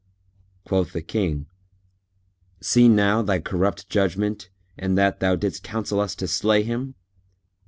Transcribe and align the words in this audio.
Quoth 0.65 0.93
the 0.93 1.03
King 1.03 1.45
"See 2.59 2.89
now 2.89 3.21
thy 3.21 3.37
corrupt 3.37 3.87
judgment, 3.87 4.49
in 4.75 4.95
that 4.95 5.19
thou 5.19 5.35
didst 5.35 5.61
counsel 5.61 5.99
us 5.99 6.15
to 6.15 6.27
slay 6.27 6.63
him! 6.63 6.95